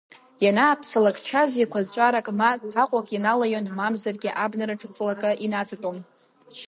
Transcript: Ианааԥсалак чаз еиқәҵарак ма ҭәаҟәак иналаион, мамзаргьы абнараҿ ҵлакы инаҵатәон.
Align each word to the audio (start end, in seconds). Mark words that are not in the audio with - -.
Ианааԥсалак 0.45 1.17
чаз 1.27 1.51
еиқәҵарак 1.59 2.27
ма 2.39 2.49
ҭәаҟәак 2.71 3.07
иналаион, 3.17 3.65
мамзаргьы 3.77 4.31
абнараҿ 4.43 4.81
ҵлакы 4.95 5.31
инаҵатәон. 5.45 5.97